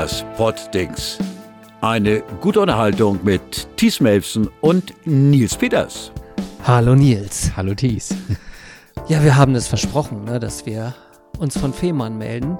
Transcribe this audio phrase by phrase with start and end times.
[0.00, 1.18] Das Poddings.
[1.82, 6.10] Eine gute Unterhaltung mit Thies Melfsen und Nils Peters.
[6.66, 7.54] Hallo Nils.
[7.54, 8.08] Hallo Thies.
[9.08, 10.94] Ja, wir haben es versprochen, ne, dass wir
[11.38, 12.56] uns von Fehmarn melden.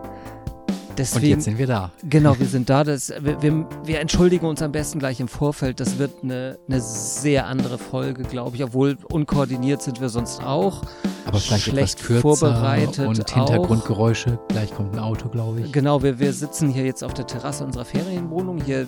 [0.96, 1.92] Deswegen, und jetzt sind wir da.
[2.08, 2.84] Genau, wir sind da.
[2.84, 5.80] Das, wir, wir, wir, entschuldigen uns am besten gleich im Vorfeld.
[5.80, 8.64] Das wird eine, eine sehr andere Folge, glaube ich.
[8.64, 10.82] Obwohl unkoordiniert sind wir sonst auch.
[11.26, 13.06] Aber vielleicht schlecht kürzer vorbereitet.
[13.06, 14.38] Und Hintergrundgeräusche.
[14.38, 14.48] Auch.
[14.48, 15.72] Gleich kommt ein Auto, glaube ich.
[15.72, 18.60] Genau, wir, wir sitzen hier jetzt auf der Terrasse unserer Ferienwohnung.
[18.62, 18.86] Hier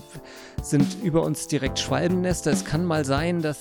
[0.63, 2.51] sind über uns direkt Schwalbennester.
[2.51, 3.59] Es kann mal sein, dass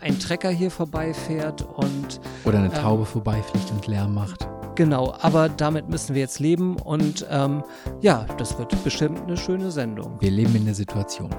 [0.00, 2.20] ein Trecker hier vorbeifährt und.
[2.44, 4.48] Oder eine ähm, Taube ähm, vorbeifliegt und Lärm macht.
[4.76, 7.64] Genau, aber damit müssen wir jetzt leben und ähm,
[8.02, 10.20] ja, das wird bestimmt eine schöne Sendung.
[10.20, 11.30] Wir leben in der Situation.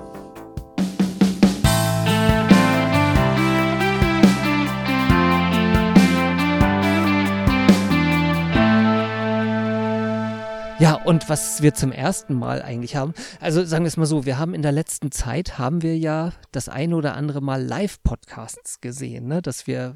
[10.79, 14.25] Ja, und was wir zum ersten Mal eigentlich haben, also sagen wir es mal so,
[14.25, 18.81] wir haben in der letzten Zeit, haben wir ja das eine oder andere Mal Live-Podcasts
[18.81, 19.43] gesehen, ne?
[19.43, 19.95] dass wir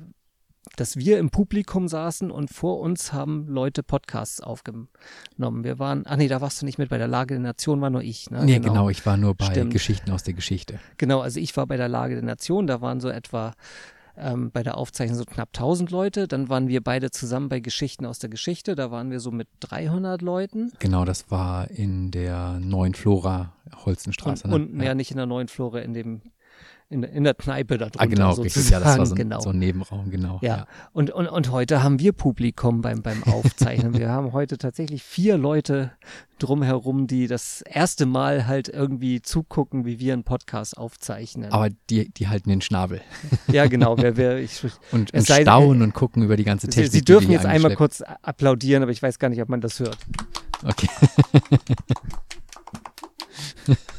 [0.75, 4.89] dass wir im Publikum saßen und vor uns haben Leute Podcasts aufgenommen.
[5.37, 7.89] Wir waren, ach nee, da warst du nicht mit, bei der Lage der Nation war
[7.89, 8.29] nur ich.
[8.29, 8.45] Ne?
[8.45, 8.73] Nee, genau.
[8.73, 9.73] genau, ich war nur bei Stimmt.
[9.73, 10.79] Geschichten aus der Geschichte.
[10.97, 13.53] Genau, also ich war bei der Lage der Nation, da waren so etwa
[14.17, 16.27] ähm, bei der Aufzeichnung so knapp 1000 Leute.
[16.27, 19.47] Dann waren wir beide zusammen bei Geschichten aus der Geschichte, da waren wir so mit
[19.61, 20.71] 300 Leuten.
[20.79, 23.53] Genau, das war in der neuen Flora
[23.85, 24.47] Holzenstraße.
[24.47, 24.57] Und, ne?
[24.57, 24.85] und ja.
[24.87, 26.21] ja, nicht in der neuen Flora, in dem
[26.91, 28.43] in, in der Kneipe da drunter ah, genau, sozusagen.
[28.43, 29.39] Richtig, ja, das war so, genau.
[29.39, 30.39] so ein Nebenraum, genau.
[30.41, 30.67] Ja, ja.
[30.91, 33.97] Und, und, und heute haben wir Publikum beim, beim Aufzeichnen.
[33.97, 35.91] wir haben heute tatsächlich vier Leute
[36.37, 41.51] drumherum, die das erste Mal halt irgendwie zugucken, wie wir einen Podcast aufzeichnen.
[41.51, 43.01] Aber die, die halten den Schnabel.
[43.51, 43.97] Ja, genau.
[43.97, 46.91] Wer, wer, ich, und, und sei, staunen und gucken über die ganze Technik.
[46.91, 49.79] Sie, Sie dürfen jetzt einmal kurz applaudieren, aber ich weiß gar nicht, ob man das
[49.79, 49.97] hört.
[50.65, 50.89] Okay.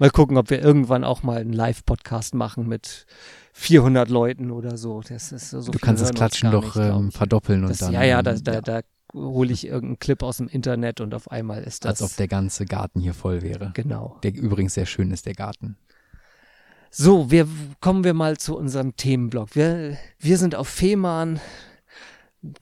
[0.00, 3.04] Mal gucken, ob wir irgendwann auch mal einen Live-Podcast machen mit
[3.52, 5.02] 400 Leuten oder so.
[5.06, 7.92] Das ist so du kannst das Klatschen doch nicht, ähm, verdoppeln das, und dann.
[7.92, 8.60] Ja, ja, da, da, ja.
[8.62, 8.80] da
[9.12, 12.00] hole ich irgendeinen Clip aus dem Internet und auf einmal ist das.
[12.00, 13.72] Als ob der ganze Garten hier voll wäre.
[13.74, 14.16] Genau.
[14.22, 15.76] Der übrigens sehr schön ist, der Garten.
[16.90, 17.46] So, wir
[17.80, 19.54] kommen wir mal zu unserem Themenblock.
[19.54, 21.40] Wir, wir sind auf Fehmarn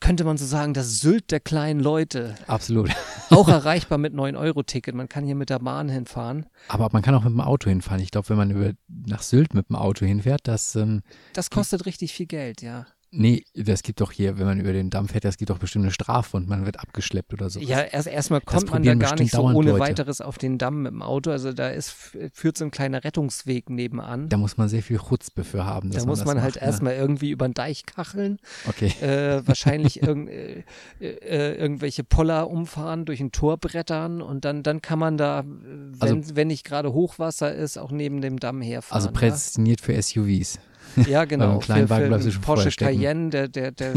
[0.01, 2.35] könnte man so sagen, das Sylt der kleinen Leute.
[2.47, 2.91] Absolut.
[3.31, 4.95] Auch erreichbar mit 9-Euro-Ticket.
[4.95, 6.47] Man kann hier mit der Bahn hinfahren.
[6.69, 8.03] Aber man kann auch mit dem Auto hinfahren.
[8.03, 10.75] Ich glaube, wenn man über, nach Sylt mit dem Auto hinfährt, das.
[10.77, 11.03] Ähm,
[11.35, 12.87] das kostet richtig viel Geld, ja.
[13.11, 15.87] Nee, das gibt doch hier, wenn man über den Damm fährt, das gibt doch bestimmt
[15.87, 17.59] eine Strafe und man wird abgeschleppt oder so.
[17.59, 19.81] Ja, erst erstmal kommt man da gar nicht so ohne Leute.
[19.81, 21.31] weiteres auf den Damm mit dem Auto.
[21.31, 21.91] Also da ist,
[22.33, 24.29] führt so ein kleiner Rettungsweg nebenan.
[24.29, 25.91] Da muss man sehr viel Chutzpe für haben.
[25.91, 28.39] Da muss man, man halt macht, erstmal irgendwie über den Deich kacheln.
[28.69, 28.89] Okay.
[29.01, 30.65] Äh, wahrscheinlich irg äh,
[31.01, 35.95] äh, irgendwelche Poller umfahren, durch ein Tor brettern und dann, dann kann man da, wenn,
[36.01, 38.97] also, wenn nicht gerade Hochwasser ist, auch neben dem Damm herfahren.
[38.97, 39.87] Also prädestiniert ja?
[39.87, 40.59] für SUVs.
[41.09, 41.61] Ja, genau.
[41.61, 43.95] Für, für Porsche Cayenne, der, der, der,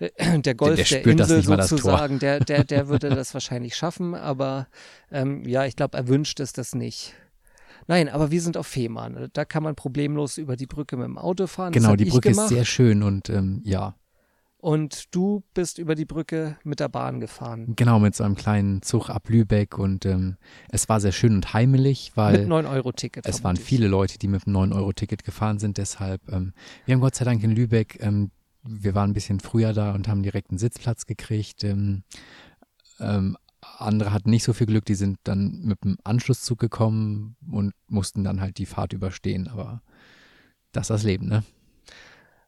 [0.00, 4.14] der, der Golf der, der, der Insel sozusagen, der, der, der würde das wahrscheinlich schaffen,
[4.14, 4.66] aber
[5.10, 7.14] ähm, ja, ich glaube, erwünscht ist das nicht.
[7.86, 9.28] Nein, aber wir sind auf Fehmarn.
[9.34, 11.72] Da kann man problemlos über die Brücke mit dem Auto fahren.
[11.72, 13.94] Genau, die Brücke ist sehr schön und ähm, ja,
[14.64, 17.74] und du bist über die Brücke mit der Bahn gefahren.
[17.76, 20.38] Genau, mit so einem kleinen Zug ab Lübeck und ähm,
[20.70, 22.46] es war sehr schön und heimelig, weil.
[22.46, 23.26] Mit 9-Euro-Ticket.
[23.26, 26.54] Es waren viele Leute, die mit dem 9-Euro-Ticket gefahren sind, deshalb, ähm,
[26.86, 28.30] wir haben Gott sei Dank in Lübeck, ähm,
[28.62, 31.62] wir waren ein bisschen früher da und haben direkt einen Sitzplatz gekriegt.
[31.62, 32.02] Ähm,
[33.00, 37.74] ähm, andere hatten nicht so viel Glück, die sind dann mit dem Anschlusszug gekommen und
[37.86, 39.82] mussten dann halt die Fahrt überstehen, aber
[40.72, 41.44] das ist das Leben, ne?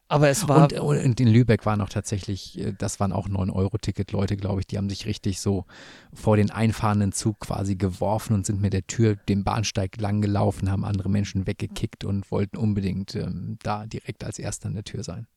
[0.09, 0.71] Aber es war.
[0.71, 4.77] Und, und, in Lübeck waren auch tatsächlich, äh, das waren auch 9-Euro-Ticket-Leute, glaube ich, die
[4.77, 5.65] haben sich richtig so
[6.13, 10.71] vor den einfahrenden Zug quasi geworfen und sind mit der Tür den Bahnsteig lang gelaufen,
[10.71, 15.03] haben andere Menschen weggekickt und wollten unbedingt ähm, da direkt als Erster an der Tür
[15.03, 15.27] sein.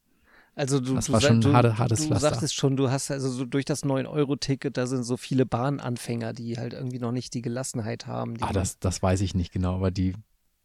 [0.55, 3.29] Also du, das du, war schon du, harte, hartes du sagtest schon, du hast also
[3.31, 7.43] so durch das 9-Euro-Ticket, da sind so viele Bahnanfänger, die halt irgendwie noch nicht die
[7.43, 8.37] Gelassenheit haben.
[8.41, 10.15] ah, das, das weiß ich nicht genau, aber die,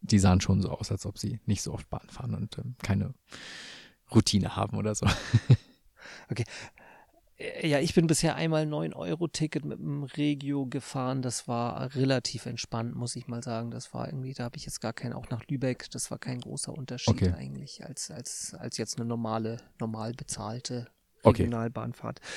[0.02, 2.76] die sahen schon so aus, als ob sie nicht so oft Bahn fahren und ähm,
[2.84, 3.14] keine
[4.14, 5.08] Routine haben oder so.
[6.30, 6.44] Okay.
[7.38, 11.22] Äh, ja, ich bin bisher einmal 9-Euro-Ticket mit dem Regio gefahren.
[11.22, 13.70] Das war relativ entspannt, muss ich mal sagen.
[13.70, 16.40] Das war irgendwie, da habe ich jetzt gar keinen, auch nach Lübeck, das war kein
[16.40, 17.34] großer Unterschied okay.
[17.38, 20.88] eigentlich, als, als, als jetzt eine normale, normal bezahlte
[21.24, 22.20] Regionalbahnfahrt.
[22.20, 22.28] Okay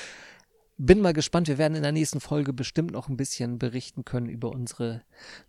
[0.79, 1.49] bin mal gespannt.
[1.49, 5.03] Wir werden in der nächsten Folge bestimmt noch ein bisschen berichten können über unsere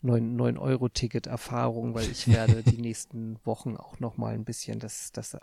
[0.04, 5.38] 9-Euro-Ticket-Erfahrung, weil ich werde die nächsten Wochen auch noch mal ein bisschen das, das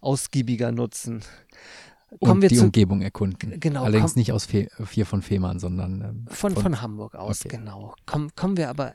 [0.00, 1.22] ausgiebiger nutzen.
[2.18, 3.58] und wir die zu- Umgebung erkunden.
[3.60, 7.44] Genau, Allerdings komm- nicht aus Fe hier von Fehmarn, sondern ähm, Von, von Hamburg aus,
[7.44, 7.56] Okay.
[7.56, 7.94] genau.
[8.06, 8.94] Komm, kommen wir aber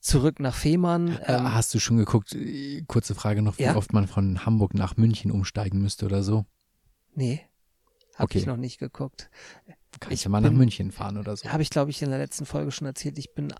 [0.00, 1.08] zurück nach Fehmarn.
[1.18, 3.76] Äh, Ähm, Hast du schon geguckt, äh, kurze Frage noch, wie Ja.
[3.76, 6.46] oft man von Hamburg nach München umsteigen müsste oder so?
[7.14, 7.42] nee,
[8.20, 8.38] habe Okay.
[8.38, 9.30] ich noch nicht geguckt.
[9.98, 11.48] Kann Ich ja mal nach bin- München fahren oder so.
[11.48, 13.18] Habe ich, glaube ich, in der letzten Folge schon erzählt.
[13.18, 13.52] Ich bin,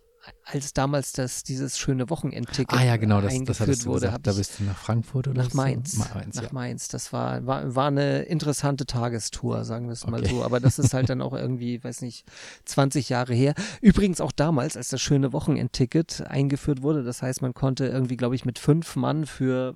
[0.44, 4.06] als damals das, dieses schöne Wochenendticket Ah ja, genau, das, das eingeführt hattest du wurde,
[4.06, 4.26] gesagt.
[4.28, 5.56] Da bist du nach Frankfurt oder nach so?
[5.56, 5.96] Mainz.
[5.96, 6.48] Ma- Mainz nach ja.
[6.52, 6.88] Mainz.
[6.88, 10.30] Das war, war, war eine interessante Tagestour, sagen wir es mal Okay.
[10.30, 10.44] so.
[10.44, 12.24] Aber das ist halt dann auch irgendwie, weiß nicht,
[12.64, 13.54] 20 Jahre her.
[13.80, 17.02] Übrigens auch damals, als das schöne Wochenendticket eingeführt wurde.
[17.02, 19.74] Das heißt, man konnte irgendwie, glaube ich, mit fünf Mann für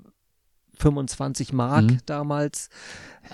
[0.78, 1.98] 25 Mark Mhm.
[2.06, 2.68] damals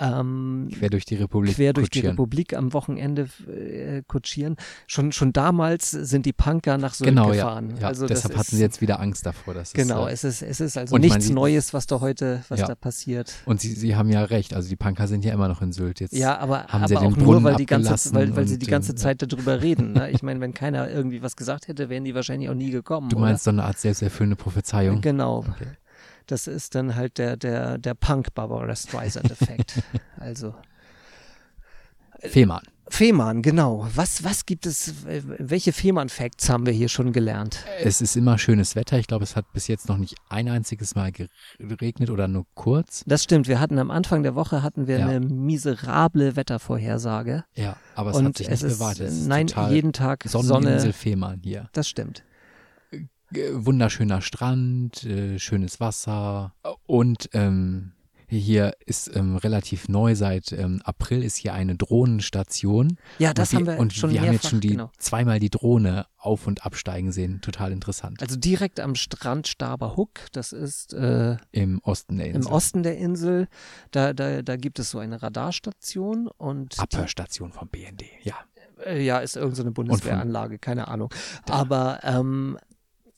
[0.00, 2.12] ähm, Quer durch die Republik quer durch die kutschieren.
[2.16, 4.54] Republik am Wochenende äh, kutschieren.
[4.86, 7.42] Schon, schon damals sind die Punker nach Sylt Genau, ja.
[7.44, 7.74] gefahren.
[7.80, 7.88] ja.
[7.88, 9.54] also Deshalb das hatten ist, sie jetzt wieder Angst davor.
[9.54, 12.44] Dass Genau, es, äh, es ist, es ist also nichts sieht- Neues, was da heute,
[12.48, 12.66] was Ja.
[12.68, 13.32] da passiert.
[13.46, 14.54] und sie, sie haben ja recht.
[14.54, 16.14] Also die Punker sind ja immer noch in Sylt jetzt.
[16.14, 18.92] Ja, aber, haben sie aber auch nur, weil die ganze, weil, weil sie die ganze
[18.92, 19.92] äh, Zeit darüber reden.
[19.94, 20.10] Ne?
[20.12, 23.08] Ich meine, wenn keiner irgendwie was gesagt hätte, wären die wahrscheinlich auch nie gekommen.
[23.08, 24.98] Du meinst so eine Art selbsterfüllende Prophezeiung?
[24.98, 25.00] oder?
[25.02, 25.38] Genau.
[25.38, 25.66] Okay.
[26.30, 29.82] Das ist dann halt der, der, der Punk-Barbara Streisand-Effekt.
[30.18, 30.54] also.
[32.20, 32.62] Fehmarn.
[32.88, 33.86] Fehmarn, genau.
[33.94, 37.64] Was, was gibt es, äh, welche Fehmarn-Facts haben wir hier schon gelernt?
[37.82, 38.98] Es ist immer schönes Wetter.
[38.98, 41.12] Ich glaube, es hat bis jetzt noch nicht ein einziges Mal
[41.58, 43.04] geregnet oder nur kurz.
[43.06, 45.08] Das stimmt, wir hatten am Anfang der Woche hatten wir Ja.
[45.08, 47.44] eine miserable Wettervorhersage.
[47.54, 49.06] Ja, aber es und hat sich nicht ist, bewahrheitet.
[49.08, 50.92] Es ist nein, jeden Tag Sonneninsel Sonne.
[50.92, 51.68] Fehmarn hier.
[51.72, 52.24] Das stimmt.
[53.34, 56.54] Äh, Wunderschöner Strand, äh, schönes Wasser
[56.86, 57.92] und ähm,
[58.26, 62.96] hier ist ähm, relativ neu, seit ähm, April ist hier eine Drohnenstation.
[63.18, 64.90] Ja, das und haben wir, wir und schon wir haben mehrfach, jetzt schon die genau.
[64.98, 67.40] zweimal die Drohne auf und absteigen sehen.
[67.40, 68.22] Total interessant.
[68.22, 72.52] Also direkt am Strand Staberhuck, das ist äh, Im Osten der im Insel.
[72.52, 73.48] Osten der Insel.
[73.90, 78.34] Da, da, da gibt es so eine Radarstation und die, Abhörstation vom BND, ja.
[78.84, 81.12] äh, ja, ist irgendeine so Bundeswehranlage, keine Ahnung.
[81.48, 82.58] Aber ähm,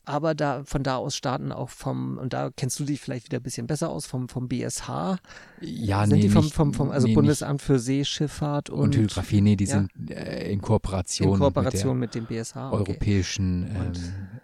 [0.05, 3.39] aber da von da aus starten auch vom und da kennst du dich vielleicht wieder
[3.39, 5.17] ein bisschen besser aus vom vom BSH
[5.61, 9.41] Ja, sind nee, die vom, vom, vom also nee, Bundesamt für Seeschifffahrt und, und Hydrographie,
[9.41, 12.55] nee, die ja, sind äh, in Kooperation, in Kooperation mit mit, dem BSH.
[12.57, 12.75] Okay.
[12.75, 13.99] Europäischen Und-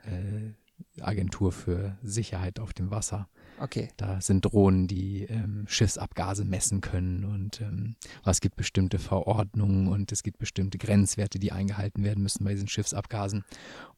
[0.06, 3.30] ähm, äh, Agentur für Sicherheit auf dem Wasser.
[3.60, 3.90] Okay.
[3.98, 7.96] Da sind Drohnen, die ähm, Schiffsabgase messen können und ähm,
[8.26, 12.68] es gibt bestimmte Verordnungen und es gibt bestimmte Grenzwerte, die eingehalten werden müssen bei diesen
[12.68, 13.44] Schiffsabgasen.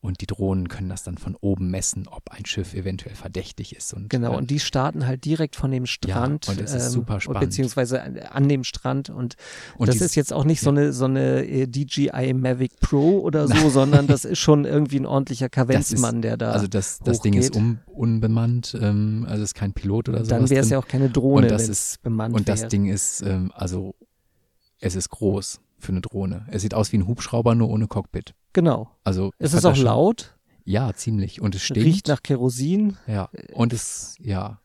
[0.02, 3.94] Und die Drohnen können das dann von oben messen, ob ein Schiff eventuell verdächtig ist.
[3.94, 7.16] Und, Genau, äh, und die starten halt direkt von dem Strand, und es ist super
[7.16, 7.42] und spannend.
[7.42, 9.36] beziehungsweise an, an dem Strand und,
[9.78, 13.20] und das dieses- ist jetzt auch nicht so eine so eine äh, DJI Mavic Pro
[13.20, 16.52] oder so, sondern das ist schon irgendwie ein ordentlicher Kavenzmann, der da.
[16.52, 20.30] Also das, das Ding ist un, unbemannt, ähm, also ist kein Pilot oder so.
[20.30, 22.70] dann wäre es ja auch keine Drohne, Und das ist- bemannt Und das wäre.
[22.70, 23.96] Ding ist, ähm, also
[24.80, 26.46] es ist groß für eine Drohne.
[26.50, 28.34] Es sieht aus wie ein Hubschrauber, nur ohne Cockpit.
[28.54, 28.90] Genau.
[29.04, 31.42] Also Es ist auch schon- laut, Ja, ziemlich.
[31.42, 31.86] Und es stinkt.
[31.86, 32.98] riecht nach Kerosin.
[33.08, 33.30] Ja.
[33.54, 34.60] Und es, ja.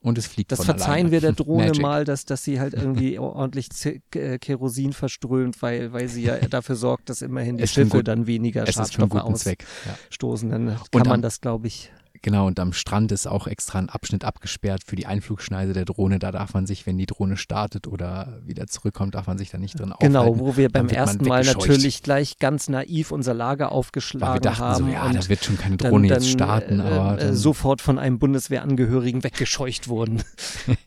[0.00, 1.10] Und es fliegt Das verzeihen alleine.
[1.10, 1.82] wir der Drohne Magic.
[1.82, 3.68] mal, dass, dass sie halt irgendwie ordentlich
[4.14, 8.26] äh, Kerosin verströmt, weil, weil sie ja dafür sorgt, dass immerhin die Schiffe gut- dann
[8.26, 9.64] weniger Es ist schon Schadstoffe guten Zweck.
[9.86, 9.96] Ja.
[10.08, 10.48] ausstoßen.
[10.50, 11.90] Dann kann am- man das, glaube ich,
[12.22, 16.18] Genau, und am Strand ist auch extra ein Abschnitt abgesperrt für die Einflugschneise der Drohne.
[16.18, 19.58] Da darf man sich, wenn die Drohne startet oder wieder zurückkommt, darf man sich da
[19.58, 20.40] nicht drin Genau, aufhalten.
[20.40, 24.40] wo wir beim Dann ersten Mal natürlich gleich ganz naiv unser Lager Weil aufgeschlagen wir
[24.40, 27.18] dachten haben so, ja, da wird schon keine dann, Drohne dann jetzt starten, äh, aber
[27.20, 30.22] äh, dann, sofort von einem Bundeswehrangehörigen weggescheucht wurden.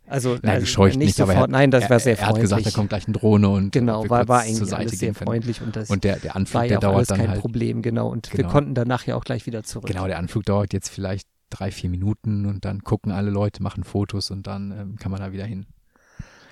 [0.07, 2.41] Also Nein, äh, gescheucht nicht, aber sofort, er, nein, das war sehr er hat freundlich.
[2.49, 4.99] gesagt, da kommt gleich eine Drohne und genau, wir war, war zur eigentlich Seite alles
[4.99, 7.29] sehr freundlich und das Und der, der Anflug, war ja der dauert alles dann kein
[7.29, 8.09] halt, Problem, genau.
[8.09, 8.49] Und wir Genau.
[8.49, 9.87] konnten danach ja auch gleich wieder zurück.
[9.87, 11.20] genau, der Anflug dauert jetzt vielleicht
[11.51, 15.21] drei, vier Minuten und dann gucken alle Leute, machen Fotos und dann ähm, kann man
[15.21, 15.67] da wieder hin.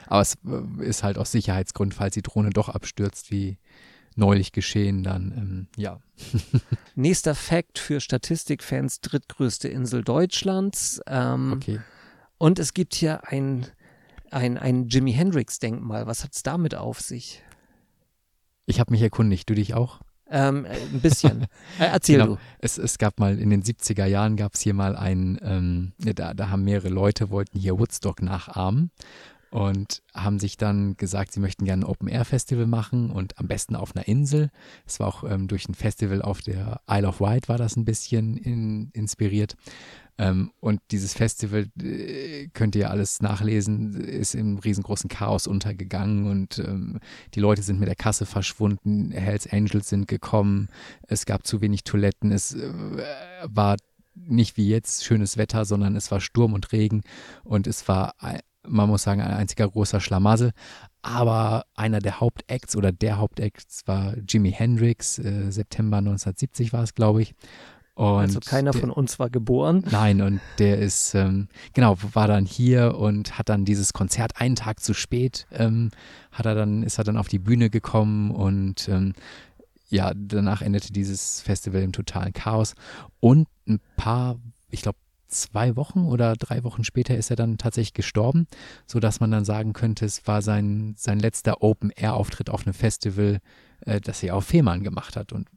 [0.07, 3.57] Aber es äh, ist halt aus Sicherheitsgründen, falls die Drohne doch abstürzt, wie
[4.15, 5.99] neulich geschehen, dann ähm, ja.
[6.95, 11.01] Nächster Fact für Statistikfans, drittgrößte Insel Deutschlands.
[11.07, 11.79] Ähm, Okay.
[12.39, 13.67] Und es gibt hier ein,
[14.31, 16.07] ein, ein Jimi Hendrix-Denkmal.
[16.07, 17.43] Was hat es damit auf sich?
[18.65, 19.99] Ich habe mich erkundigt, du dich auch?
[20.31, 21.43] Ähm, äh, ein bisschen.
[21.79, 22.35] äh, erzähl Genau.
[22.35, 22.37] du.
[22.59, 26.33] Es, es gab mal in den 70er Jahren gab es hier mal ein, ähm, da,
[26.33, 28.91] da haben mehrere Leute, wollten hier Woodstock nachahmen
[29.51, 33.95] und haben sich dann gesagt, sie möchten gerne ein Open-Air-Festival machen und am besten auf
[33.95, 34.51] einer Insel.
[34.85, 37.85] Es war auch ähm, durch ein Festival auf der Isle of Wight war das ein
[37.85, 39.55] bisschen in, inspiriert.
[40.19, 46.59] Ähm, und dieses Festival, äh, könnt ihr alles nachlesen, ist im riesengroßen Chaos untergegangen und
[46.59, 46.99] ähm,
[47.35, 50.67] die Leute sind mit der Kasse verschwunden, Hells Angels sind gekommen,
[51.07, 52.69] es gab zu wenig Toiletten, es äh,
[53.45, 53.77] war
[54.13, 57.01] nicht wie jetzt schönes Wetter, sondern es war Sturm und Regen
[57.45, 58.13] und es war
[58.67, 60.51] man muss sagen, ein einziger großer Schlamassel.
[61.01, 66.93] Aber einer der Hauptacts oder der Hauptacts war Jimi Hendrix, äh, September 1970 war es,
[66.93, 67.33] glaube ich.
[67.99, 69.83] Und also keiner der, von uns war geboren.
[69.91, 74.55] Nein, und der ist, ähm, genau, war dann hier und hat dann dieses Konzert einen
[74.55, 75.89] Tag zu spät, ähm,
[76.31, 79.11] hat er dann, ist er dann auf die Bühne gekommen und ähm,
[79.89, 82.75] ja, danach endete dieses Festival im totalen Chaos.
[83.19, 84.39] Und ein paar,
[84.69, 88.47] ich glaube, zwei Wochen oder drei Wochen später ist er dann tatsächlich gestorben,
[88.87, 93.39] sodass man dann sagen könnte, es war sein, sein letzter Open-Air-Auftritt auf einem Festival,
[93.81, 95.33] äh, das er auf Fehmarn gemacht hat.
[95.33, 95.49] Und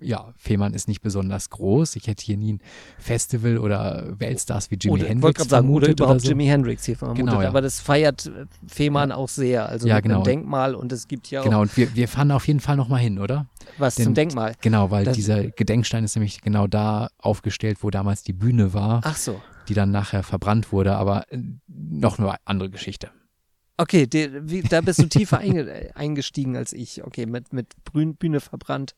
[0.00, 1.96] ja, Fehmarn ist nicht besonders groß.
[1.96, 2.60] Ich hätte hier nie ein
[2.98, 5.88] Festival oder Weltstars wie Jimi oder, Hendrix sagen, vermutet.
[5.88, 6.28] Oder überhaupt oder so.
[6.28, 7.26] Jimi Hendrix hier vermutet.
[7.26, 7.48] Genau, ja.
[7.48, 9.68] Aber das feiert äh, Fehmarn auch sehr.
[9.68, 10.16] Also ja, mit genau.
[10.16, 11.44] einem Denkmal und es gibt ja auch.
[11.44, 13.46] Genau, und wir, wir fahren auf jeden Fall nochmal hin, oder?
[13.78, 14.54] Was Denn, zum Denkmal?
[14.60, 19.00] Genau, weil das, dieser Gedenkstein ist nämlich genau da aufgestellt, wo damals die Bühne war.
[19.04, 19.40] Ach so.
[19.68, 23.10] Die dann nachher verbrannt wurde, aber äh, noch eine andere Geschichte.
[23.80, 25.38] Okay, die, wie, da bist du tiefer
[25.94, 27.04] eingestiegen als ich.
[27.04, 28.96] Okay, mit, mit Bühne verbrannt.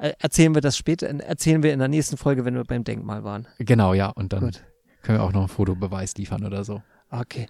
[0.00, 3.22] Äh, erzählen wir das später, erzählen wir in der nächsten Folge, wenn wir beim Denkmal
[3.22, 3.46] waren.
[3.58, 4.08] Genau, ja.
[4.08, 4.64] Und dann Gut.
[5.02, 6.82] können wir auch noch einen Fotobeweis liefern oder so.
[7.10, 7.46] Okay.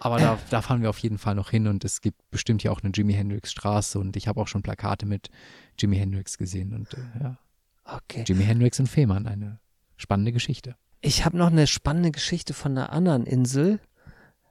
[0.00, 2.70] Aber da, da fahren wir auf jeden Fall noch hin und es gibt bestimmt ja
[2.70, 5.28] auch eine Jimi Hendrix Straße und ich habe auch schon Plakate mit
[5.78, 7.38] Jimi Hendrix gesehen und äh, ja.
[7.84, 8.24] Okay.
[8.26, 9.58] Jimi Hendrix und Fehmarn, eine
[9.96, 10.76] spannende Geschichte.
[11.00, 13.80] Ich habe noch eine spannende Geschichte von einer anderen Insel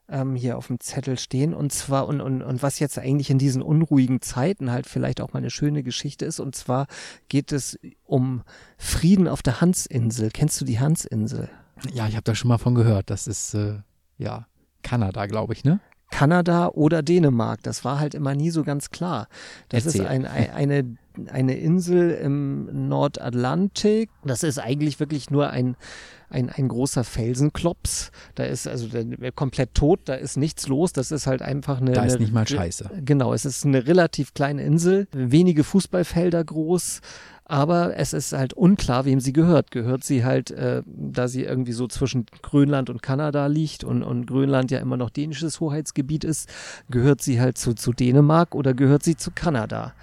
[0.09, 1.53] ähm, hier auf dem Zettel stehen.
[1.53, 5.33] Und zwar, und, und, und was jetzt eigentlich in diesen unruhigen Zeiten halt vielleicht auch
[5.33, 6.39] mal eine schöne Geschichte ist.
[6.39, 6.87] Und zwar
[7.29, 8.43] geht es um
[8.77, 10.29] Frieden auf der Hansinsel.
[10.31, 11.49] Kennst du die Hansinsel?
[11.93, 13.09] Ja, ich habe da schon mal von gehört.
[13.09, 13.79] Das ist, äh,
[14.17, 14.47] ja,
[14.83, 15.79] Kanada, glaube ich, ne?
[16.09, 17.63] Kanada oder Dänemark.
[17.63, 19.27] Das war halt immer nie so ganz klar.
[19.69, 20.01] Das Erzähl.
[20.01, 20.97] ist ein, ein, eine,
[21.31, 24.09] eine Insel im Nordatlantik.
[24.23, 25.75] Das ist eigentlich wirklich nur ein,
[26.29, 28.11] ein, ein großer Felsenklops.
[28.35, 30.93] Da ist also der, komplett tot, da ist nichts los.
[30.93, 31.91] Das ist halt einfach eine.
[31.91, 32.89] Da ist eine, nicht mal scheiße.
[33.03, 37.01] Genau, es ist eine relativ kleine Insel, wenige Fußballfelder groß.
[37.49, 39.71] Aber es ist halt unklar, wem sie gehört.
[39.71, 44.25] Gehört sie halt, äh, da sie irgendwie so zwischen Grönland und Kanada liegt und, und
[44.25, 46.49] Grönland ja immer noch dänisches Hoheitsgebiet ist,
[46.89, 49.93] gehört sie halt zu, zu Dänemark oder gehört sie zu Kanada?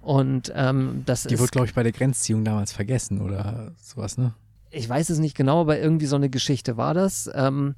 [0.00, 1.30] Und ähm, das Die ist.
[1.32, 4.32] Die wurde, glaube ich, bei der Grenzziehung damals vergessen oder sowas, ne?
[4.74, 7.30] ich weiß es nicht genau, aber irgendwie so eine Geschichte war das.
[7.32, 7.74] Ähm,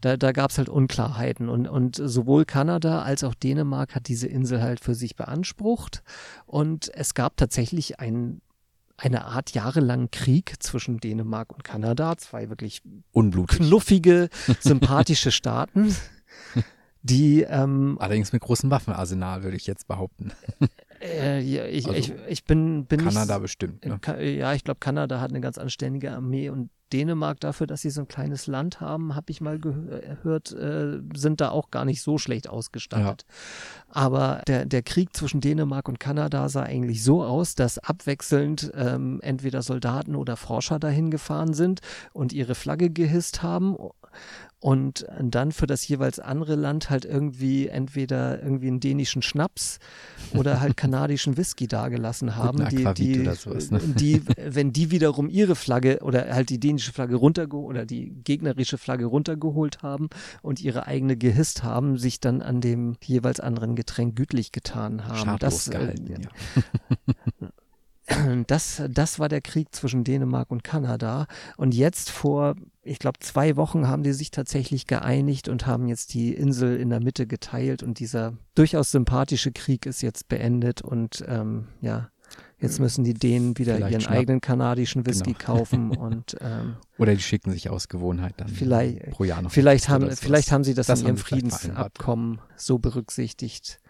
[0.00, 4.28] da da gab es halt Unklarheiten und, und sowohl Kanada als auch Dänemark hat diese
[4.28, 6.02] Insel halt für sich beansprucht
[6.46, 8.40] und es gab tatsächlich ein,
[8.96, 12.82] eine Art jahrelangen Krieg zwischen Dänemark und Kanada, zwei wirklich
[13.12, 13.58] Unblutig.
[13.58, 14.28] knuffige,
[14.60, 15.94] sympathische Staaten.
[17.02, 20.32] Die ähm, allerdings mit großem Waffenarsenal würde ich jetzt behaupten.
[21.04, 23.84] Äh, ich, also ich, ich bin, bin Kanada nicht, bestimmt.
[23.84, 23.98] Ne?
[24.36, 28.02] Ja, ich glaube, Kanada hat eine ganz anständige Armee und Dänemark dafür, dass sie so
[28.02, 32.18] ein kleines Land haben, habe ich mal gehört, äh, sind da auch gar nicht so
[32.18, 33.24] schlecht ausgestattet.
[33.26, 33.34] Ja.
[33.88, 39.18] Aber der, der Krieg zwischen Dänemark und Kanada sah eigentlich so aus, dass abwechselnd ähm,
[39.22, 41.80] entweder Soldaten oder Forscher dahin gefahren sind
[42.12, 43.76] und ihre Flagge gehisst haben
[44.64, 49.78] und dann für das jeweils andere Land halt irgendwie entweder irgendwie einen dänischen Schnaps
[50.34, 53.80] oder halt kanadischen Whisky dagelassen haben, die, die, sowas, ne?
[53.80, 58.78] die, wenn die wiederum ihre Flagge oder halt die dänische Flagge runtergeholt oder die gegnerische
[58.78, 60.08] Flagge runtergeholt haben
[60.40, 65.18] und ihre eigene gehisst haben, sich dann an dem jeweils anderen Getränk gütlich getan haben.
[65.18, 66.22] Schadlos das, äh, gehalten, äh,
[67.42, 67.48] ja.
[68.46, 71.26] Das, das war der Krieg zwischen Dänemark und Kanada.
[71.56, 76.14] Und jetzt vor, ich glaube, zwei Wochen haben die sich tatsächlich geeinigt und haben jetzt
[76.14, 77.82] die Insel in der Mitte geteilt.
[77.82, 80.82] Und dieser durchaus sympathische Krieg ist jetzt beendet.
[80.82, 82.10] Und ähm, ja,
[82.58, 84.14] Jetzt müssen die Dänen wieder vielleicht ihren schnapp.
[84.14, 85.44] eigenen kanadischen Whisky genau.
[85.58, 89.50] kaufen und ähm, oder die schicken sich aus Gewohnheit dann vielleicht, pro Jahr noch.
[89.50, 93.80] Vielleicht haben, vielleicht haben sie das, das in ihrem Friedensabkommen so berücksichtigt.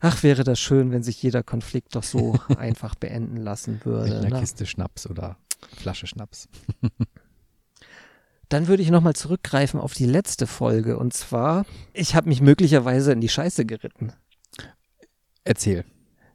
[0.00, 4.14] Ach, wäre das schön, wenn sich jeder Konflikt doch so einfach beenden lassen würde.
[4.14, 4.40] Mit einer ne?
[4.40, 5.36] Kiste Schnaps oder
[5.76, 6.48] Flasche Schnaps.
[8.48, 10.98] Dann würde ich nochmal zurückgreifen auf die letzte Folge.
[10.98, 14.12] Und zwar, ich habe mich möglicherweise in die Scheiße geritten.
[15.44, 15.84] Erzähl.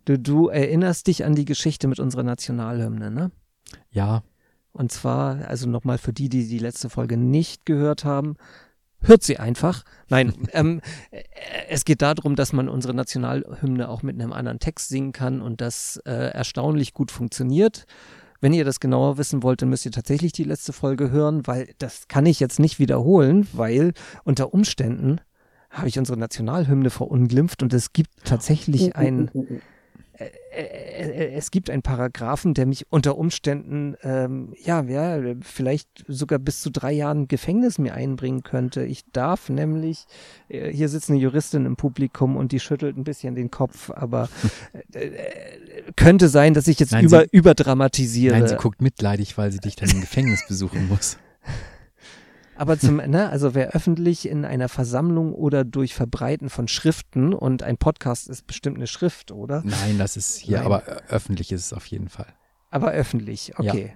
[0.10, 3.30] Du, du erinnerst dich an die Geschichte mit unserer Nationalhymne, ne?
[3.92, 4.24] Ja.
[4.72, 8.36] Und zwar, also nochmal für die, die die letzte Folge nicht gehört haben,
[9.02, 9.84] hört sie einfach.
[10.08, 11.22] Nein, ähm, äh,
[11.70, 15.62] es geht darum, dass man unsere Nationalhymne auch mit einem anderen Text singen kann und
[15.62, 17.86] das äh, erstaunlich gut funktioniert.
[18.42, 21.70] Wenn ihr das genauer wissen wollt, dann müsst ihr tatsächlich die letzte Folge hören, weil
[21.78, 25.22] das kann ich jetzt nicht wiederholen, weil unter Umständen
[25.70, 29.30] habe ich unsere Nationalhymne verunglimpft und es gibt tatsächlich ein
[30.52, 36.72] es gibt einen Paragraphen, der mich unter Umständen, ähm, ja, ja, vielleicht sogar bis zu
[36.72, 38.84] drei Jahren Gefängnis mir einbringen könnte.
[38.84, 40.06] Ich darf nämlich,
[40.50, 44.30] äh, hier sitzt eine Juristin im Publikum und die schüttelt ein bisschen den Kopf, aber
[44.94, 45.22] äh, äh
[45.96, 48.38] könnte sein, dass ich jetzt Nein, über, sie, überdramatisiere.
[48.38, 51.18] Nein, sie guckt mitleidig, weil sie dich dann im Gefängnis besuchen muss.
[52.60, 57.64] Aber zum, ne, also wer öffentlich in einer Versammlung oder durch Verbreiten von Schriften und
[57.64, 59.64] ein Podcast ist bestimmt eine Schrift, oder?
[59.64, 60.66] Nein, das ist hier, Nein.
[60.66, 62.28] aber öffentlich ist es auf jeden Fall.
[62.70, 63.94] Aber öffentlich, okay.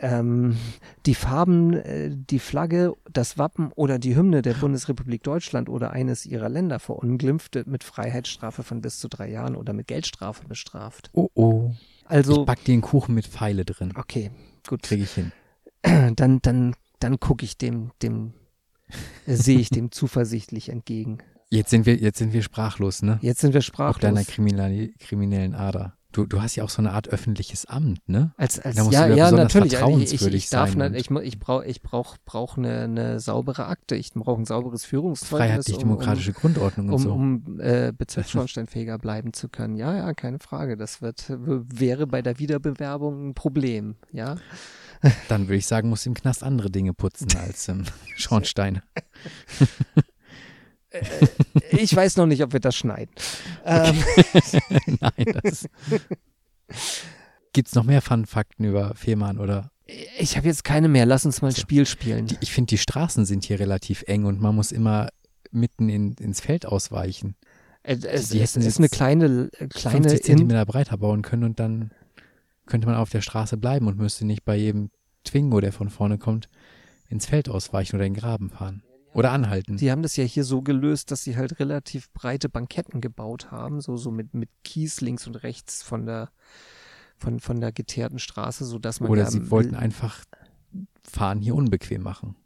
[0.00, 0.58] Ähm,
[1.06, 6.26] die Farben, äh, die Flagge, das Wappen oder die Hymne der Bundesrepublik Deutschland oder eines
[6.26, 11.10] ihrer Länder verunglimpft, mit Freiheitsstrafe von bis zu drei Jahren oder mit Geldstrafe bestraft.
[11.14, 11.72] Oh oh.
[12.04, 13.94] Also, ich back einen Kuchen mit Pfeile drin.
[13.96, 14.30] okay,
[14.68, 14.82] gut.
[14.82, 15.32] Kriege ich hin.
[16.16, 18.32] Dann, dann, dann gucke ich dem, dem,
[19.26, 21.18] äh, sehe ich dem zuversichtlich entgegen.
[21.50, 23.18] Jetzt sind wir, jetzt sind wir sprachlos, ne?
[23.22, 24.26] Jetzt sind wir Auf deiner sprachlos.
[24.28, 25.94] kriminali- kriminellen Ader.
[26.10, 28.32] Du, du hast ja auch so eine Art öffentliches Amt, ne?
[28.38, 29.76] Als, als, Da musst ja, du ja ja, natürlich.
[29.76, 32.80] Also Ich, ich, vertrauenswürdig ich darf, sein ne, ich, ich brauche ich brauch, brauch eine,
[32.84, 33.94] eine saubere Akte.
[33.94, 35.38] Ich brauche ein sauberes Führungszeugnis.
[35.48, 37.52] Freiheitlich-demokratische Grundordnung um, und um, so.
[37.52, 39.76] um äh, bezirksschornsteinfähiger bleiben zu können.
[39.76, 40.78] Ja, ja, keine Frage.
[40.78, 44.36] Das wird, wäre bei der Wiederbewerbung ein Problem, ja.
[45.28, 47.84] Dann würde ich sagen, musst du im Knast andere Dinge putzen als ähm,
[48.16, 48.82] Schornsteine.
[51.70, 53.12] Ich weiß noch nicht, ob wir das schneiden.
[53.66, 54.02] Ähm,
[55.00, 55.68] Nein, das.
[57.52, 59.70] Gibt's noch mehr Fun-Fakten über Fehmarn oder?
[60.18, 61.06] ich habe jetzt keine mehr.
[61.06, 61.62] Lass uns mal ein So.
[61.62, 62.26] Spiel spielen.
[62.26, 65.08] Die, ich finde, die Straßen sind hier relativ eng und man muss immer
[65.50, 67.36] mitten in, ins Feld ausweichen.
[67.82, 71.22] Äh, es, die es hätten ist eine kleine, äh, kleine 50 in, Zentimeter breiter bauen
[71.22, 71.90] können und dann
[72.68, 74.90] könnte man auf der Straße bleiben und müsste nicht bei jedem
[75.24, 76.48] Twingo, der von vorne kommt,
[77.08, 78.82] ins Feld ausweichen oder in den Graben fahren.
[79.14, 79.78] Oder anhalten.
[79.78, 83.80] Die haben das ja hier so gelöst, dass sie halt relativ breite Banketten gebaut haben,
[83.80, 86.30] so, so mit, mit Kies links und rechts von der,
[87.16, 90.24] von, von der geteerten Straße, so dass man Oder da, sie wollten einfach
[91.02, 92.36] Fahren hier unbequem machen.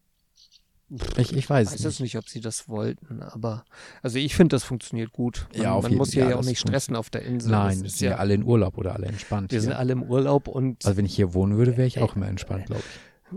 [1.17, 2.01] Ich, ich weiß weiß es jetzt nicht.
[2.01, 3.65] nicht, ob sie das wollten, aber
[4.03, 5.47] also ich finde, das funktioniert gut.
[5.55, 7.51] Man, Ja, auf man jeden- muss hier ja, ja auch nicht stressen auf der Insel.
[7.51, 9.53] Nein, ist sind ja alle in Urlaub oder alle entspannt.
[9.53, 9.79] wir sind hier.
[9.79, 12.67] alle im Urlaub und Also wenn ich hier wohnen würde, wäre ich auch immer entspannt,
[12.67, 12.83] glaube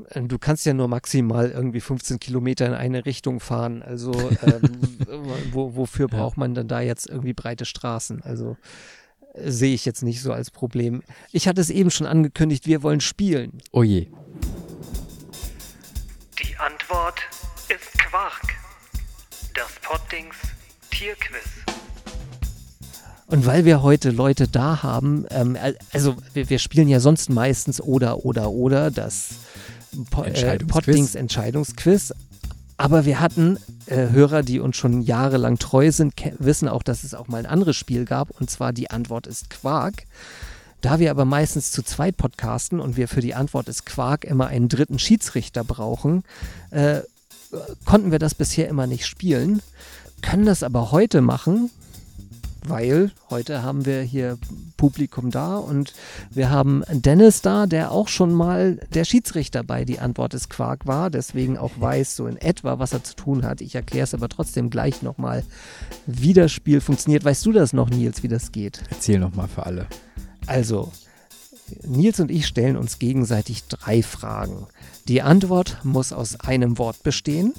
[0.06, 0.16] ich.
[0.16, 3.82] äh, du kannst ja nur maximal irgendwie 15 Kilometer in eine Richtung fahren.
[3.84, 4.12] Also
[4.46, 4.62] ähm,
[5.52, 8.22] wo, wofür braucht man denn da jetzt irgendwie breite Straßen?
[8.22, 8.58] Also
[9.34, 11.04] äh, sehe ich jetzt nicht so als Problem.
[11.32, 13.60] Ich hatte es eben schon angekündigt, wir wollen spielen.
[13.72, 14.08] Oh je.
[16.42, 17.22] Die Antwort
[18.16, 18.56] Quark.
[19.56, 20.38] Das Poddings
[20.90, 21.44] Tierquiz.
[23.28, 27.30] Und weil wir heute Leute da haben, ähm, al- also wir, wir spielen ja sonst
[27.30, 29.32] meistens oder oder oder das
[30.12, 30.86] po äh, Entscheidungsquiz.
[30.86, 32.14] Poddings Entscheidungsquiz.
[32.78, 37.16] Aber wir hatten äh, Hörer, die uns schon jahrelang treu sind, wissen auch, dass es
[37.16, 38.30] auch mal ein anderes Spiel gab.
[38.40, 40.06] Und zwar die Antwort ist Quark.
[40.80, 44.48] Da wir aber meistens zu zweit podcasten und wir für die Antwort ist Quark immer
[44.48, 46.24] einen dritten Schiedsrichter brauchen,
[46.72, 47.02] äh,
[47.86, 49.62] konnten wir das bisher immer nicht spielen,
[50.22, 51.70] können das aber heute machen,
[52.68, 54.38] weil heute haben wir hier
[54.78, 55.94] Publikum da und
[56.32, 60.88] wir haben Dennis da, der auch schon mal der Schiedsrichter bei Die Antwort ist Quark
[60.88, 63.62] war, deswegen auch weiß so in etwa, was er zu tun hat.
[63.62, 65.44] Ich erkläre es aber trotzdem gleich nochmal,
[66.08, 67.24] wie das Spiel funktioniert.
[67.24, 68.82] Weißt du das noch, Nils, wie das geht?
[68.90, 69.88] Erzähl noch mal für alle.
[70.48, 70.92] Also,
[71.86, 74.68] Nils und ich stellen uns gegenseitig drei Fragen.
[75.08, 77.54] Die Antwort muss aus einem Wort bestehen.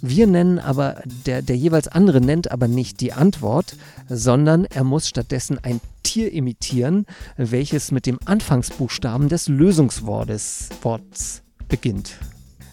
[0.00, 3.76] Wir nennen aber, der, der jeweils andere nennt aber nicht die Antwort,
[4.08, 7.06] sondern er muss stattdessen ein Tier imitieren,
[7.38, 12.16] welches mit dem Anfangsbuchstaben des Lösungswortes Worts beginnt.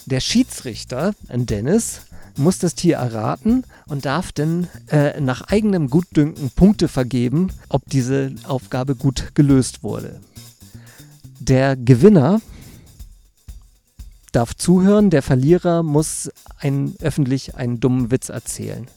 [0.06, 2.02] Der Schiedsrichter, Dennis,
[2.38, 8.34] muss das Tier erraten und darf dann äh, nach eigenem Gutdünken Punkte vergeben, ob diese
[8.44, 10.20] Aufgabe gut gelöst wurde.
[11.44, 12.40] Der Gewinner
[14.32, 18.88] darf zuhören, der Verlierer muss ein, öffentlich einen dummen Witz erzählen.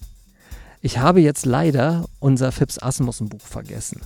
[0.83, 4.03] Ich habe jetzt leider unser Fips Asmussen Buch vergessen.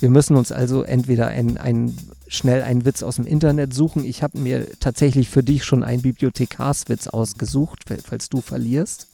[0.00, 1.96] Wir müssen uns also entweder ein, ein,
[2.28, 4.04] schnell einen Witz aus dem Internet suchen.
[4.04, 9.08] Ich habe mir tatsächlich für dich schon einen Bibliothekarswitz ausgesucht, fall- falls du verlierst.